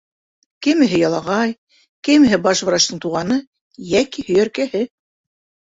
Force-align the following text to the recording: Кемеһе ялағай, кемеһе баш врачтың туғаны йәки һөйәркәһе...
Кемеһе 0.67 1.01
ялағай, 1.01 1.53
кемеһе 2.09 2.39
баш 2.47 2.63
врачтың 2.71 3.05
туғаны 3.05 3.39
йәки 3.91 4.29
һөйәркәһе... 4.31 4.87